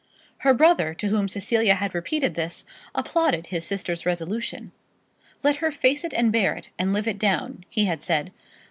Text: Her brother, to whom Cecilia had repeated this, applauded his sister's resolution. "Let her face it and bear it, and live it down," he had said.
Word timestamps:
Her 0.39 0.55
brother, 0.55 0.95
to 0.95 1.09
whom 1.09 1.27
Cecilia 1.27 1.75
had 1.75 1.93
repeated 1.93 2.33
this, 2.33 2.65
applauded 2.95 3.45
his 3.45 3.63
sister's 3.67 4.03
resolution. 4.03 4.71
"Let 5.43 5.57
her 5.57 5.69
face 5.69 6.03
it 6.03 6.15
and 6.15 6.31
bear 6.33 6.55
it, 6.55 6.69
and 6.79 6.91
live 6.91 7.07
it 7.07 7.19
down," 7.19 7.65
he 7.69 7.85
had 7.85 8.01
said. 8.01 8.31